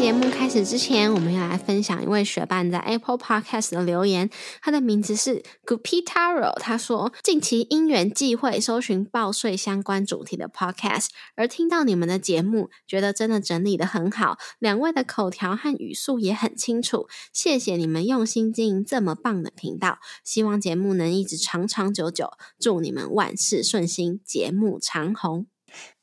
[0.00, 4.30] 节目开始之前，我们要来分享一位学伴在 Apple Podcast 的留言。
[4.62, 17.06] 他的名字是 Gupitaro，他说：“近期因缘际会，搜寻报税相关主题的 Podcast，而听到你们的节目，觉得真的整理的很好，两位的口条和语速也很清楚。
[17.30, 22.30] 谢谢你们用心经营这么棒的频道，希望节目能一直长长久久。
[22.58, 25.46] 祝你们万事顺心，节目长红。”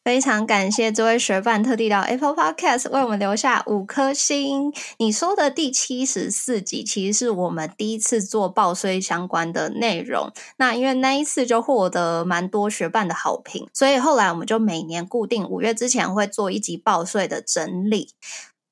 [0.07, 4.71] 非常感谢这位学伴特地到 Apple Podcast 为我们留下五颗星。
[4.99, 10.31] 你说的第七十四集其实是我们第一次做报税相关的内容。
[10.59, 18.11] 那因为那一次就获得蛮多学伴的好评，所以后来我们就每年固定五月之前会做一集报税的整理。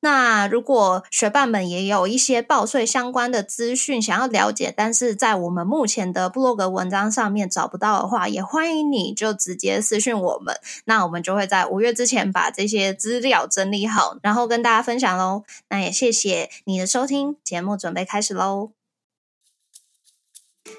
[0.06, 15.42] 那如果学伴们也有一些报税相关的资讯想要了解，但是在我们目前的部落格文章上面找不到的话，也欢迎你就直接私讯我们，那我们就会在五月之前把这些资料整理好，然后跟大家分享喽。
[15.70, 18.85] 那也谢谢你的收听，节目准备开始喽。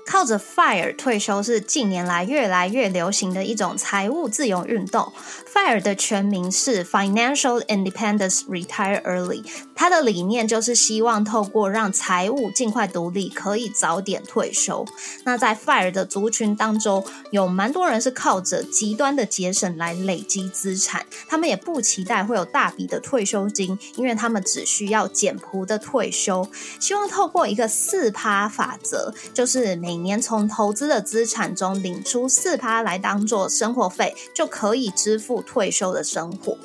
[0.06, 5.12] 靠着 FIRE 退休是近年来越来越流行的一种财务自由运动。
[5.53, 14.87] FIRE 的全名是 Financial Independence Retire Early，它的理念就是希望透过让财务尽快独立，可以早点退休。
[15.25, 26.48] 那在 FIRE 的族群当中，有蛮多人是靠着极端的节省来累积资产，他们也不期待会有大笔的退休金，因为他们只需要简朴的退休。
[26.81, 35.36] 希望透过一个四趴法则，就是每年从投资的资产中领出四趴来当做生活费，就可以支付。
[35.46, 36.58] 退休的生活，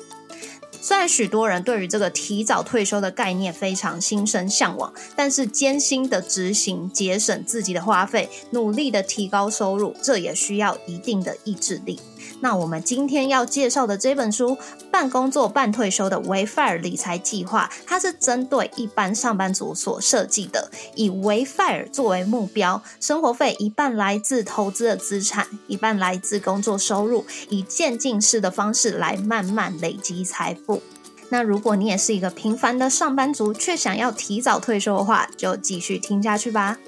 [0.80, 12.00] 虽然许多人对于这个提早退休的概念非常心生向往，但是艰辛的执行、节省自己的花费、努力的提高收入，这也需要一定的意志力。
[12.42, 14.56] 那我们今天要介绍的这本书
[14.90, 30.82] 《半工作半退休的维 FIRE 理财计划》，它是针对一般上班族所设计的，以维 FIRE 作为目标，生活费一半来自投资的资产，一半来自工作收入，以渐进式的方式来慢慢累积财富。
[31.28, 36.78] 那如果你也是一个平凡的上班族，却想要提早退休的话，就继续听下去吧。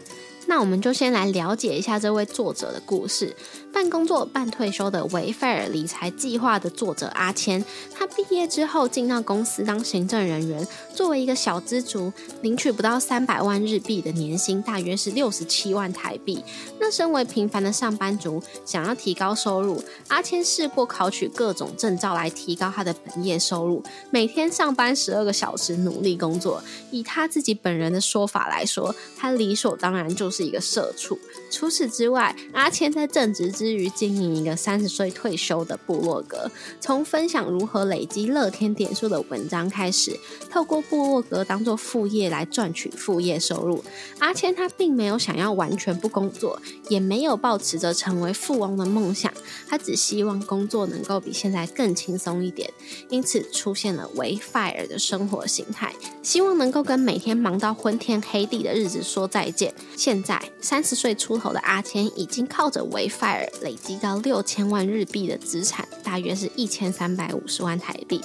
[0.46, 3.34] 那我们就先来了解一下这位作者的故事。
[3.74, 7.62] 半工作半退休的维菲尔理财计划的作者阿谦，
[7.92, 10.64] 他毕业之后进到公司当行政人员，
[10.94, 16.40] 作为一个小资族，领取不到三百万日币的年薪，大约是六十七万台币。
[16.78, 26.62] 那身为平凡的上班族，想要提高收入，阿谦试过考取各种证照来提高他的本业收入，每天上班十二个小时努力工作。
[26.92, 31.18] 以他自己本人的说法来说，他理所当然就是一个社畜。
[31.50, 40.20] 除此之外，阿谦在正职之之于经营一个三十岁退休的部落格，从分享如何累积乐天点数的文章开始，
[40.50, 43.82] 透过部落格当做副业来赚取副业收入。
[44.18, 46.60] 阿谦他并没有想要完全不工作，
[46.90, 49.32] 也没有抱持着成为富翁的梦想，
[49.66, 52.70] 他只希望工作能够比现在更轻松一点，
[53.08, 59.72] 因此出现了为 fire 的生活形态，希望能够跟每天忙到昏天黑地的日子说再见。
[59.96, 63.48] 现在三十岁出头的阿谦已经靠着为 fire。
[63.62, 68.20] 累积到六千万日币的资产，大约是一千三百五十万台币，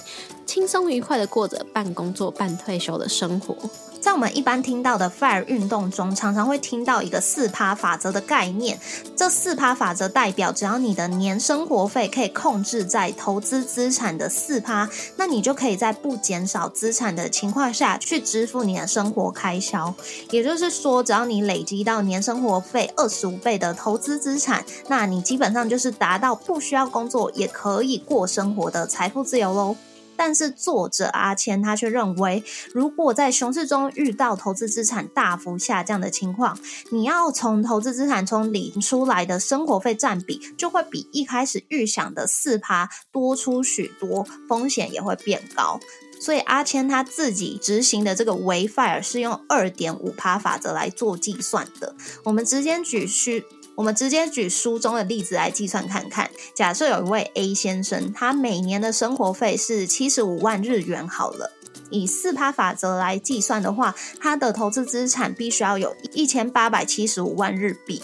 [0.50, 3.54] 轻松愉快的过着半工作半退休的生活。
[4.00, 8.76] 在我们一般听到的 FIRE 运动中，常常会听到一个四趴法则的概念。
[9.14, 19.94] 这四趴法则代表，只要你的年生活费可以控制在投资资产的四趴，那你就可以在不减少资产的情况下去支付你的生活开销。
[20.32, 29.76] 也就是说，只要你累积到年生活费二十五倍的投资资产，那你基本上就是达到不需要工作也可以过生活的财富自由喽。
[30.22, 32.44] 但是作者阿谦他却认为，
[32.74, 36.58] 如果在熊市中遇到投资资产大幅下降的情况，
[36.90, 45.80] 你要从投资资产中领出来的生活费占比，就会比一开始预想的四趴多出许多，风险也会变高。
[46.20, 51.94] 所以阿谦他自己执行的这个维 fire 是用二点五趴法则来做计算的。
[52.24, 53.46] 我们直接举需。
[53.80, 56.30] 我们直接举书中的例子来计算看看。
[56.52, 61.50] 假设有一位 A 先生，他每年的生活费是七十五万日元，好了，
[61.88, 68.02] 以四趴法则来计算的话，他的投资资产必须要有一千八百七十五万日币。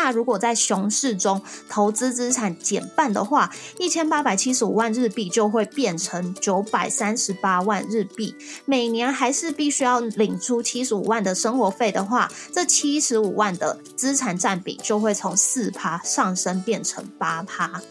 [0.00, 8.32] 那如果在熊市中投资资产减半的话，一千八百七十五万日币就会变成九百三十八万日币。
[8.64, 17.82] 每年还是必须要领出七十五万的生活费的话，这七十五万的资产占比就会从四趴上升变成八趴。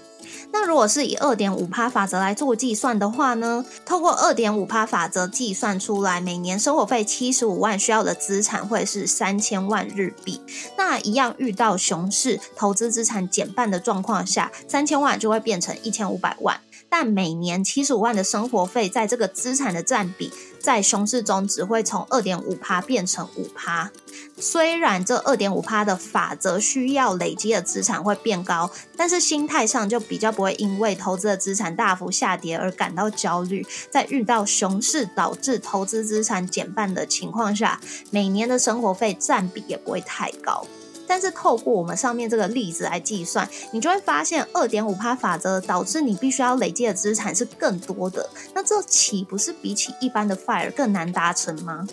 [0.52, 3.64] 那如果是以二点五趴法则来做计算的话呢？
[3.86, 10.42] 透过二点五趴法则计算出来，每年生活费七十五万需要的资产会是三千万日币。
[10.78, 16.60] 那一样遇到熊市，投资资产减半的状况下，三千万就会变成一千五百万。
[16.90, 23.92] 但每年七十五万的生活费，在这个资产的占比，在熊市中只会从二点五趴变成五趴。
[24.40, 33.66] 虽然这二点五趴的法则需要累积的资产会变高，但是心态上就比较不会因为投资的资产大幅下跌而感到焦虑。
[33.90, 37.80] 在遇到熊市导致投资资产减半的情况下，
[38.12, 40.66] 每年的生活费占比也不会太高。
[41.08, 48.30] 但是透过我们上面这个例子来计算，你就会发现二点五趴法则导致你必须要累积的资产是更多的。
[48.54, 51.88] 那这岂不是比起一般的 fire 更难达成吗？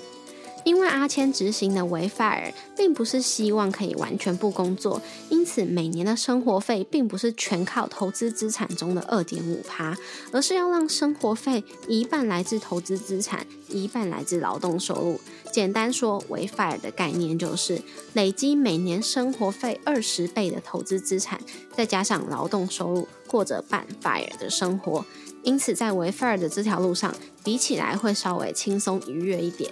[0.65, 9.97] 因为阿谦执行的维 fire 并不是希望可以完全不工作，因此每年的生活费并不是全靠投资资产中的二点五趴，
[10.33, 15.21] 而是要让生活费一半来自投资资产，一半来自劳动收入。
[15.53, 17.81] 简单说，维 fire 的概念就是
[18.15, 21.41] 累积每年生活费二十倍的投资资产，
[21.77, 25.05] 再加上劳动收入，过着半 fire 的生活。
[25.43, 27.15] 因此，在维 fire 的这条路上，
[27.45, 29.71] 比起来会稍微轻松愉悦一点。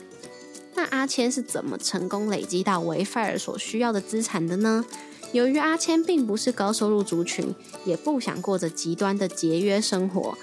[0.75, 4.85] 那阿谦是怎么成功累积到维 fire 所需要的资产的呢？
[5.33, 7.55] 由于阿谦并不是高收入族群，
[7.85, 10.37] 也不想过着极端的节约生活，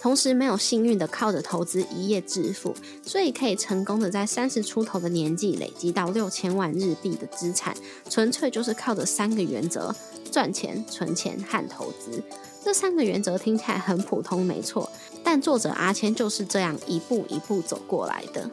[0.00, 7.76] 同时没有幸运的靠着投资一夜致富，所以可以成功的在三十出头的年纪累积到六千万日币的资产，
[8.08, 9.94] 纯粹就是靠着三个原则：
[10.32, 12.22] 赚钱、存钱和投资。
[12.64, 14.90] 这三个原则听起来很普通，没错，
[15.22, 18.50] 但作者阿谦就是这样一步一步走过来的。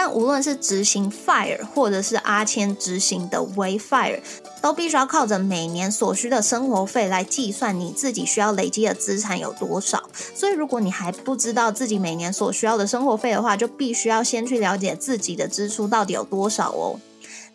[0.00, 4.20] 但无论是执行 fire，或者是阿谦执行的 Way FIRE，
[4.62, 10.08] 都必须要靠着每年所需的生活费来计算你自己需要累积的资产有多少。
[10.36, 17.00] 所以，如果你还不知道自己每年所需要的生活费的话，就必须要先去了解自己的支出到底有多少哦。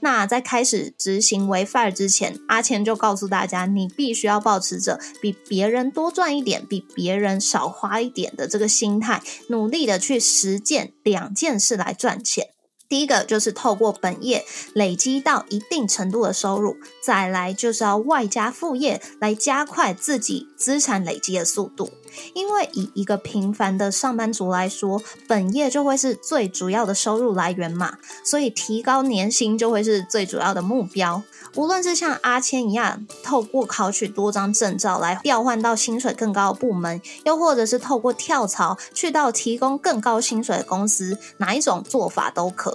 [0.03, 12.49] 那在开始执行 WeFi 之前，阿谦就告诉大家，你必须要保持着比别人多赚一点，比别人少花一点的这个心态，努力的去实践两件事来赚钱。
[12.89, 21.89] 第一个就是透过本业累积到一定程度的收入，再来就是要外加副业来加快自己资产累积的速度。
[22.35, 31.23] 因为以一个平凡的上班族来说，本业就会是最主要的收入来源嘛，所以提高年薪就会是最主要的目标。
[31.55, 42.72] 无论是像阿谦一样，透过考取多张证照来调换到薪水更高的部门，又或者是透过跳槽去到提供更高薪水的公司，哪一种做法都可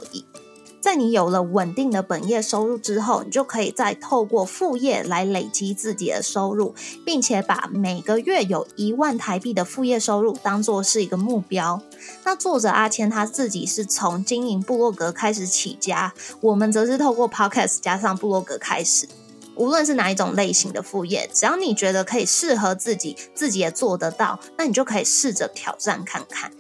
[0.81, 6.73] 在你有了稳定的本业收入之后，你就可以再透过副业来累积自己的收入，
[7.05, 11.83] 并且把每个月有一万台币的副业收入当做是一个目标。
[12.25, 19.09] 那作者阿谦他自己是从经营部落格开始起家，我们则是透过 Podcast 加上部落格开始。
[19.57, 26.53] 无论是哪一种类型的副业，只要你觉得可以适合自己，自己也做得到，那你就可以试着挑战看看。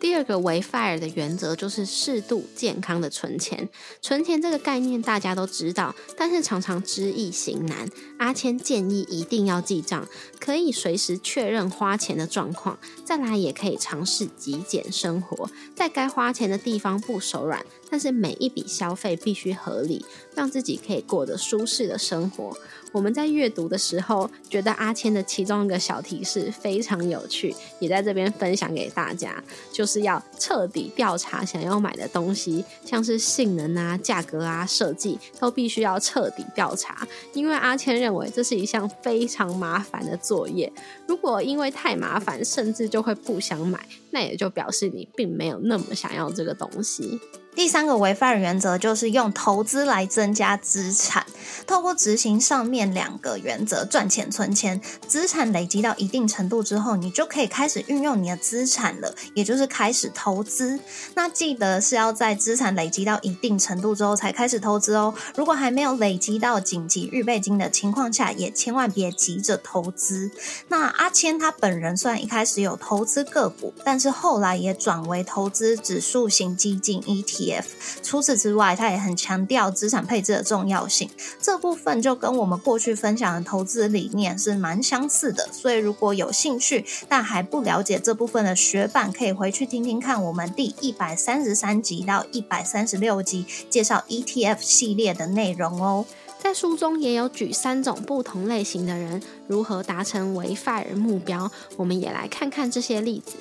[0.00, 3.68] 第二个为 fire 的原则就是适度健康的存钱。
[4.00, 7.86] 存钱这个概念大家都知道，但是常常知易行难。
[8.18, 10.08] 阿谦建议一定要记账，
[10.40, 12.78] 可以随时确认花钱的状况。
[13.04, 20.04] 再来也可以尝试极简生活，在该花钱的地方不手软，但是每一笔消费必须合理，
[20.34, 22.56] 让自己可以过得舒适的生活。
[22.92, 29.42] 我们在阅读的时候，觉得阿谦的其中一个小提示非常有趣，也在这边分享给大家，
[29.72, 40.72] 就是要彻底调查想要买的东西，像是性能啊、价格啊、设计，都必须要彻底调查，因为阿谦认为这是一项非常麻烦的作业。
[41.06, 43.78] 如果因为太麻烦，甚至就会不想买，
[44.10, 47.20] 那也就表示你并没有那么想要这个东西。
[47.54, 51.26] 第三个违法原则就是用投资来增加资产。
[51.66, 60.80] 透过执行上面两个原则，赚钱存钱，资产累积到一定程度之后，你就可以开始运用你的资产了，也就是开始投资。
[61.14, 65.12] 那记得是要在资产累积到一定程度之后才开始投资哦。
[65.36, 70.30] 如果还没有累积到紧急预备金的情况下，也千万别急着投资。
[70.68, 77.39] 那阿谦他本人虽然一开始有投资个股，但是后来也转为投资指数型基金 ET。
[77.40, 77.64] ETF。
[78.02, 81.08] 除此之外，他也很强调资产配置的重要性。
[81.40, 85.48] 这部分就跟我们过去分享的投资理念是蛮相似的。
[85.52, 96.04] 所以如果有兴趣但还不了解这部分的学伴，可以回去听听看我们第一百三十三集到一百三十六集介绍 ETF 系列的内容哦。
[96.42, 103.36] 在书中也有举三种不同类型的人如何达成为 FIRE 目标，我们也来看看这些例子。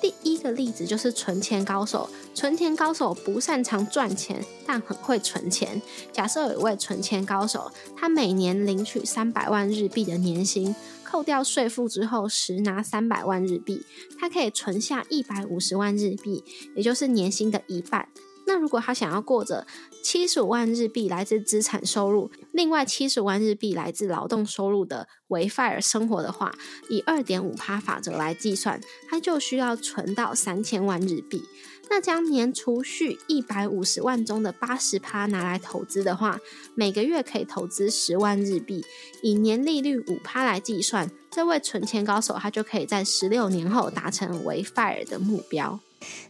[0.00, 2.08] 第一个例子就是存钱高手。
[2.34, 5.80] 存钱高手不擅长赚钱，但很会存钱。
[6.12, 10.74] 假设有一位存钱高手，他每年领取三百万日币的年薪，
[11.04, 13.86] 扣掉税负之后，实拿三百万日币，
[14.18, 16.42] 他可以存下一百五十万日币，
[16.74, 18.08] 也就是年薪的一半。
[18.54, 19.66] 那如果他想要过着
[20.00, 26.54] 七十五万日币来自资产收入，另外七十万日币来自劳动收入的维 FIRE 生活的话，
[26.88, 28.80] 以二点五趴法则来计算，
[29.10, 31.42] 他就需要存到三千万日币。
[31.90, 36.38] 那将年储蓄一百五十万中的八十趴拿来投资的话，
[36.76, 38.84] 每个月可以投资十万日币，
[39.20, 45.80] 以年利率五趴来计算，这位存钱高手他就可以在十六年后达成为 FIRE 的目标。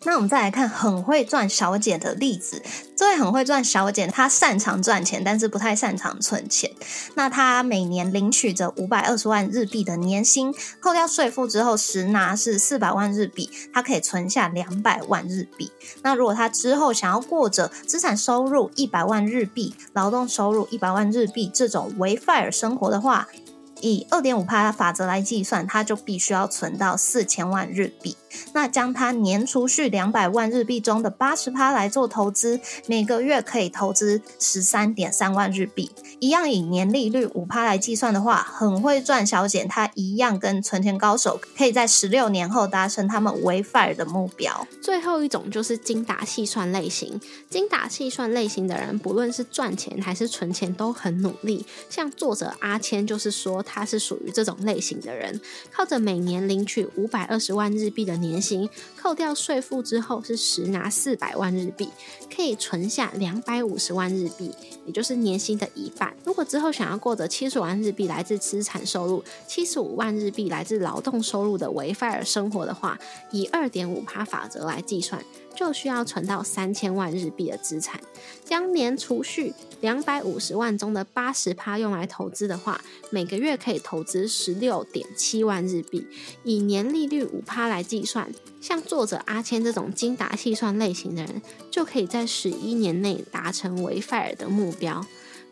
[0.04, 2.62] 那我们再来看很会赚小姐的例子。
[2.96, 6.70] 这位很会赚小姐，她擅长赚钱，但是不太擅长存钱。
[7.14, 15.72] 那她每年领取着五百二十万日币的年薪，扣掉税负之后，实拿是四百万日币，她可以存下两百万日币。
[16.02, 23.28] 那如果她之后想要过着资产收入一百万日币、劳动收入一百万日币这种为 FIRE 生活的话，
[23.80, 28.16] 以二点五趴法则来计算，他就必须要存到四千万日币。
[28.52, 35.90] 那将他年储蓄两百万日币中的八十趴来做投资，每个月可以投资十三点三万日币。
[36.18, 44.66] 一样以年利率五趴来计算的话，很会赚小姐，他一样跟存钱高手可以在十六年后达成他们为 FIRE 的目标。
[44.82, 51.66] 最后一种就是精打细算类型，精打细算类型的人，不论是赚钱还是存钱都很努力。
[51.90, 58.14] 像作者阿谦就是说，他是属于这种类型的人，靠着每年领取五百二十万日币的。
[58.24, 61.88] 年薪扣掉税负之后是实拿四百万日币，
[62.34, 64.50] 可以存下两百五十万日币，
[64.86, 66.14] 也就是年薪的一半。
[66.24, 72.98] 如果之后想要过着七十万日币来自资产收入、七十五万日币来自劳动收入的维费尔生活的话，
[73.30, 75.22] 以二点五趴法则来计算。
[75.54, 78.00] 就需要存到三千万日币的资产，
[78.44, 82.80] 将年储蓄两百五十万中的八十趴用来投资的话，
[83.10, 86.06] 每个月可以投资十六点七万日币，
[86.42, 95.04] 以年利率五趴来计算，像作者阿谦这种精打细算类型的人，就可以在十一年内达成维斐尔的目标。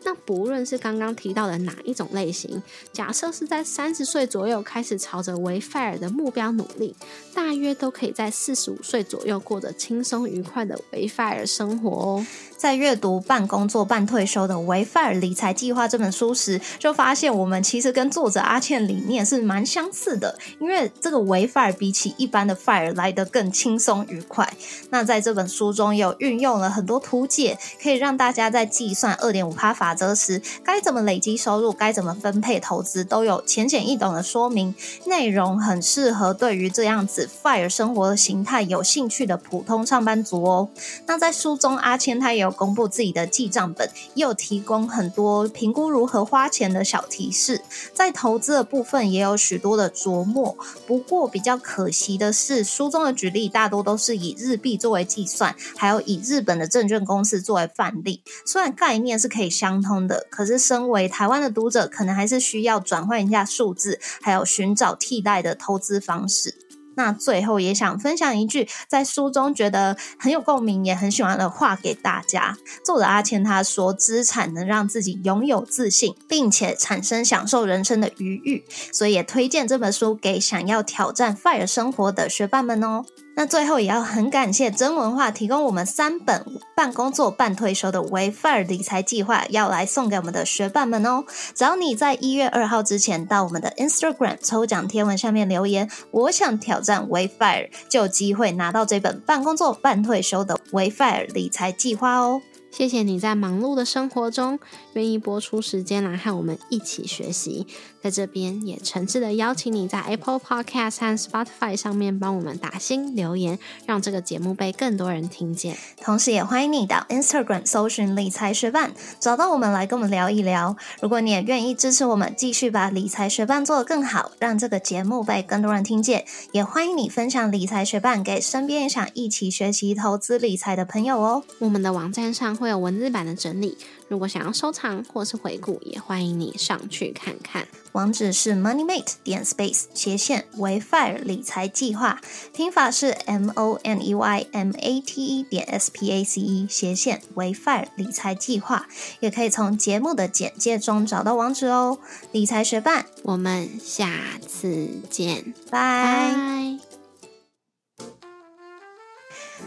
[0.05, 6.95] 那不论是刚刚提到的哪一种类型，假设是在三十岁左右开始朝着维斐尔的目标努力，
[7.33, 12.25] 大约都可以在四十五岁左右过着轻松愉快的维斐尔生活哦。
[12.63, 20.39] 在阅读《半工作半退休的为 FIRE 理财计划》这本书时，就发现我们其实跟作者阿倩理念是蛮相似的。
[20.61, 24.49] 因为这个为 FIRE 比起一般的 FIRE 来得更轻松愉快。
[24.91, 34.73] 那在这本书中有运用了很多图解，可以让大家在计算二点五趴法则时，该怎么累积收入，该怎么分配投资，都有浅显易懂的说明。
[35.05, 40.69] 内容很适合对于这样子 FIRE 生活的形态有兴趣的普通上班族哦。
[41.07, 42.52] 那在书中，阿谦他有。
[42.53, 47.61] 公布自己的记账本，又提供很多评估如何花钱的小提示，
[47.93, 50.55] 在投资的部分也有许多的琢磨。
[50.87, 58.21] 不过比较可惜的是，书中的举例大多都是以日币作为计算，还有以日本的证券公司作为范例。
[58.45, 66.62] 虽然概念是可以相通的，可是身为台湾的读者，可能还是需要转换一下数字，还有寻找替代的投资方式。
[66.95, 72.57] 那最后也想分享一句在书中觉得很有共鸣也很喜欢的话给大家。
[72.85, 83.05] 作者阿谦他说：“资产能让自己拥有自信，并且产生享受人生的余裕。”所以也推荐这本书给想要挑战 FIRE 生活的学伴们哦。
[83.35, 91.23] 那最后也要很感谢真文化提供我们三本半工作半退休的为 FIRE 理财计划，要来送给我们的学伴们哦。
[91.55, 102.41] 只要你在一月二号之前到我们的 Instagram 抽奖贴文下面留言，我想挑战为 FIRE，就有机会拿到这本半工作半退休的为 FIRE 理财计划哦。
[102.69, 104.59] 谢谢你在忙碌的生活中
[104.93, 107.67] 愿意播出时间来和我们一起学习。
[108.03, 115.77] 在这边也诚挚的邀请你在 Apple Podcast 和 Spotify 上面帮我们打新留言，让这个节目被更多人听见。
[116.01, 118.91] 同时，也欢迎你到 Instagram 搜寻理财学伴，
[119.21, 120.75] 找到我们来跟我们聊一聊。
[120.99, 131.43] 如果你也愿意支持我们，继续把理财学伴做得更好，让这个节目被更多人听见，也欢迎你分享理财学伴给身边也想一起学习投资理财的朋友哦。
[131.59, 133.77] 我们的网站上会有文字版的整理，
[134.13, 137.67] 如果想要收藏或是回顾，也欢迎你上去看看。
[137.93, 142.21] 网址是 moneymate 点 space 斜线为 fire 理财计划，
[142.53, 146.67] 拼法是 m o n e y m a t e 点 s p a c e
[146.69, 148.85] 斜线为 fire 理财计划，
[149.19, 151.97] 也可以从节目的简介中找到网址哦。
[152.31, 154.11] 理财学伴，我们下
[154.47, 156.72] 次见，拜。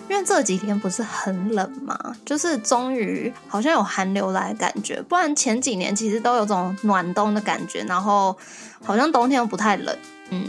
[0.09, 8.37] 因为这几天不是很冷嘛，就是终于好像有寒流来的感觉，不然前几年其实都有种暖冬的感觉，然后
[8.85, 9.97] 好像冬天又不太冷，
[10.31, 10.45] 嗯。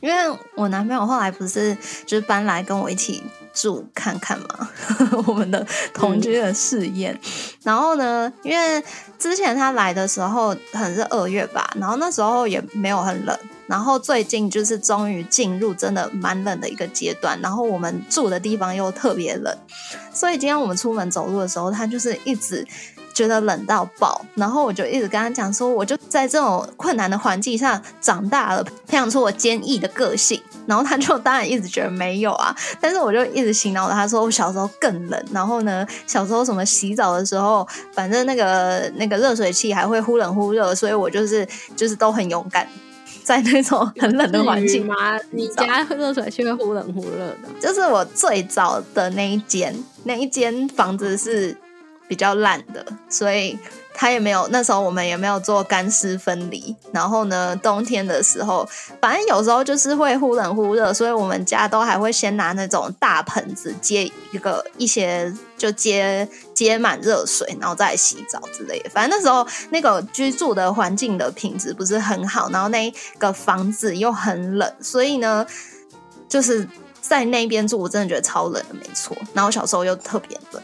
[0.00, 1.76] 因为我男朋友后来不是
[2.06, 4.68] 就是搬来跟我一起住看看嘛，
[5.26, 7.18] 我们的同居的试验。
[7.62, 8.82] 然后呢，因为
[9.18, 13.36] 之前他来的时候可能是二月吧，然后那时候也没有很冷。
[13.66, 19.54] 然后最近就是终于进入真的蛮冷的一个阶段，然后我们住的地方又特别冷，
[20.10, 22.66] 所以今天我们出门走路的时候，他就是一直
[23.18, 24.24] 觉得冷到爆。
[24.36, 30.40] 然后我就一直跟他讲说，我就在这种困难的环境下长大了，培养出我坚毅的个性。
[30.66, 35.24] 然后他就当然一直觉得没有啊， 但是我就一直洗脑他说我小时候更冷。
[35.32, 41.44] 然后呢，小时候什么洗澡的时候，反正那个那个热水器还会忽冷忽热，所以我就是
[41.74, 42.68] 就是都很勇敢。
[43.24, 45.18] 在那种很冷的环境吗？
[45.32, 47.48] 你家热水器会忽冷忽热的？
[47.60, 51.54] 就是我最早的那一间，那一间房子是
[52.08, 53.58] 比较烂的，所以。
[54.00, 56.72] 他也没有，那时候我们也没有做干湿分离。
[56.92, 58.64] 然后呢，冬天的时候，
[59.00, 68.90] 反正有时候就是会忽冷忽热，所以我们家都还会先拿那种大盆子接一个一些，就接接满热水，然后再洗澡之类的。
[68.90, 72.88] 反正那时候那个居住的环境的品质不是很好，然后那
[73.18, 75.44] 个房子又很冷，所以呢，
[76.28, 76.64] 就是
[77.00, 79.16] 在那边住，我真的觉得超冷的，没错。
[79.34, 80.62] 然后小时候又特别冷，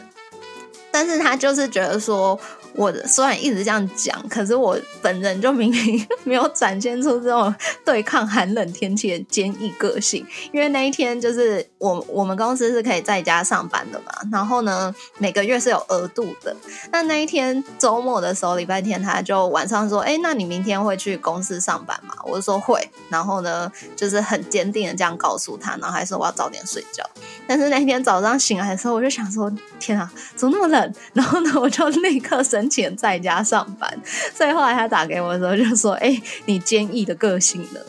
[0.95, 2.39] 但是他就是觉得说。
[2.77, 7.53] 我虽然一直这样讲，可是我本人就明明 没有展现出这种
[7.85, 10.25] 对抗寒冷天气的坚毅个性。
[10.51, 16.55] 因为那一天就是我我们公司是可以在家上班的嘛，然后呢每个月是有额度的。
[16.91, 22.89] 那那一天周末的时候，礼拜天他就晚上说：“哎，那你明天会去公司上班吗？”我就说会。
[23.09, 27.03] 然后呢，就是很坚定的这样告诉他，然后还说我要早点睡觉。
[27.47, 32.64] 但是那天早上醒来的时候，我就想说：“天啊，怎么那么冷？”然后呢，我就立刻生。
[32.69, 33.99] 前在家上班，
[34.33, 37.79] 所以后来他打给我的时候就说：“哎，你坚毅的个性呢？”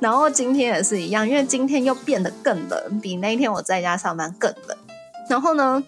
[0.00, 4.76] 然后今天也是一样，因为今天又变得更冷，比那一天我在家上班更冷。
[5.28, 5.82] 然后呢？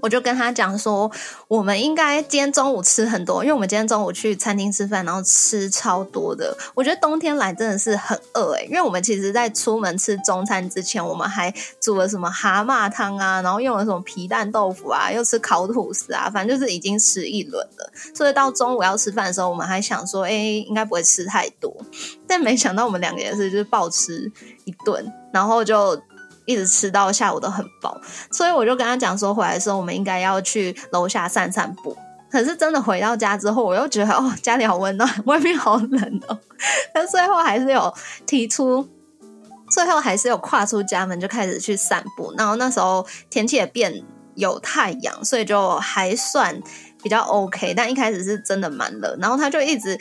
[0.00, 1.10] 我就跟他讲说，
[1.48, 6.54] 我们应该今天中午吃很多，因为我们今天中午去餐厅吃饭，然后吃超多的。
[6.74, 17.90] 我觉得冬天来真的是很饿诶，因为我们其实在出门吃中餐之前，我们还煮了什么蛤蟆汤啊，然后用了什么皮蛋豆腐啊，又吃烤吐司啊，反正就是已经吃一轮了。
[18.14, 21.74] 所以到中午要吃饭的时候，我们还想说，哎，应该不会吃太多，
[22.26, 24.30] 但没想到我们两个也是就是暴吃
[24.64, 25.98] 一顿，然后就。
[26.46, 31.96] 一直吃到下午都很饱，所以我就跟他讲说，回来的时候我们应该要去楼下散散步。
[32.30, 36.38] 可是真的回到家之后，我又觉得哦，家里好温暖， 外面好冷哦。
[36.92, 37.94] 但最后还是有
[38.26, 38.88] 提出，
[39.70, 42.34] 最后还是有跨出家门就开始去散步。
[42.36, 44.02] 然后那时候天气也变
[44.34, 46.60] 有太阳，所以就还算
[47.02, 47.72] 比较 OK。
[47.74, 49.98] 但一开始是真的蛮冷，然后他就一直。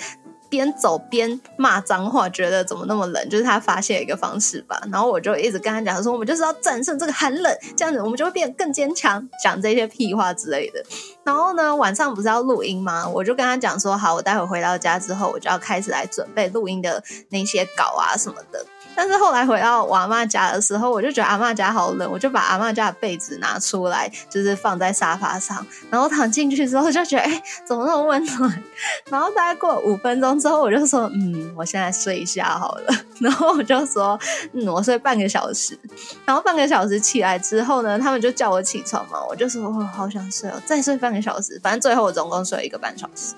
[0.53, 3.27] 边走边骂脏话，觉得怎么那么冷？
[3.27, 4.79] 就是他发泄一个方式吧。
[4.91, 9.27] 然后我就一直跟他讲说，我们就是要战胜这个寒冷，这样子我们就会变得更坚强。
[9.43, 10.83] 讲这些屁话之类的。
[11.23, 13.07] 然后呢，晚上不是要录音吗？
[13.07, 18.63] 我就跟他讲说，好，我待会回到家之后，我就要开始来准备录音的那些稿啊什么的。
[18.95, 28.63] 但是后来回到我阿妈家的时候，我就觉得阿妈家好冷，我就把阿妈家的被子拿出来，就是放在沙发上，然后躺进去之后就觉得，哎，怎么那么温暖？
[29.09, 32.93] 然后大概过五分钟之后，我就说，嗯，我现在睡一下好了。
[33.19, 34.19] 然后我就说，
[34.53, 35.77] 嗯，我睡半个小时。
[36.25, 41.59] 然后半个小时起来之后呢，他们就叫我起床嘛，我就说，我好想睡哦，再睡半个小时。
[41.63, 43.33] 反正最后我总共睡了一个半小时。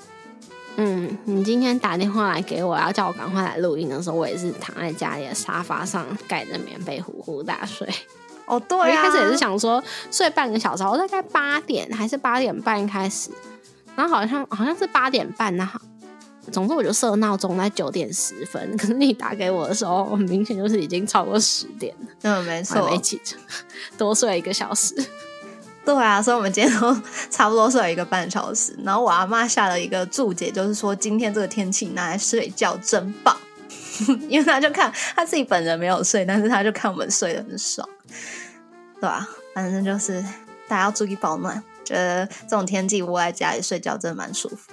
[0.77, 7.87] 嗯，你今天打电话来给我，要叫我赶快来录音的时候，我也是躺在家里的沙发上盖着棉被呼呼大睡。
[8.45, 13.31] 哦，对，一开始也是想说睡半个小时，我大概八点还是八点半开始，
[13.95, 15.79] 然后好像好像是八点半，然后
[16.51, 23.41] 总之我就设闹钟在九点十分，可是你打给我的时候，我明显就是已经超过十点了，嗯，没我还错，没起床，
[23.97, 24.93] 多睡一个小时。
[25.85, 26.93] 对啊，所以我们今天都
[27.29, 28.75] 差不多睡了一个半小时。
[28.83, 33.37] 然后我阿妈下了一个注解，就是说今天这个天气拿来睡觉真棒，
[34.27, 37.87] 因为他就看他自己本人没有睡，但是他就看我们睡得很爽，
[38.95, 40.19] 对吧、反正就是
[40.67, 44.71] 大家要注意保暖，觉得这种天气窝在家里睡觉真的蛮舒服。